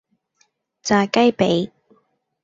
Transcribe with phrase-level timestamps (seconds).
[0.81, 1.71] 炸雞脾